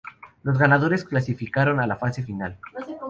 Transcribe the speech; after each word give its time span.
Los 0.41 0.57
ganadores 0.57 1.03
clasificaron 1.05 1.79
a 1.79 1.85
la 1.85 1.95
fase 1.95 2.23
final. 2.23 2.57